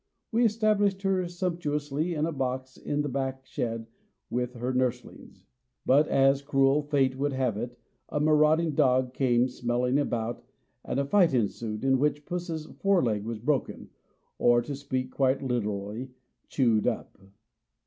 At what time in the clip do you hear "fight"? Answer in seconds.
11.05-11.35